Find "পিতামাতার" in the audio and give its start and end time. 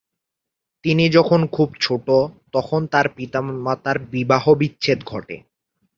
3.09-3.97